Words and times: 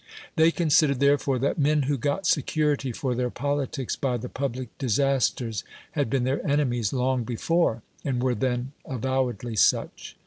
They 0.35 0.49
considered, 0.49 0.99
therefore, 0.99 1.37
that 1.37 1.59
men 1.59 1.83
who 1.83 1.95
got 1.95 2.25
security 2.25 2.91
for 2.91 3.13
their 3.13 3.29
politics 3.29 3.95
by 3.95 4.17
the 4.17 4.29
public 4.29 4.75
dis 4.79 4.97
asters 4.97 5.63
had 5.91 6.09
been 6.09 6.23
their 6.23 6.43
enemies 6.43 6.91
long 6.91 7.23
before, 7.23 7.83
and 8.03 8.19
were 8.23 8.33
then 8.33 8.71
avowedly 8.83 9.55
such. 9.55 10.17